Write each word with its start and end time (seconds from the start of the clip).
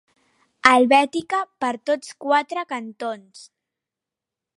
Helvètica 0.69 1.41
per 1.65 1.71
tots 1.89 2.15
quatre 2.25 2.63
cantons. 2.73 3.45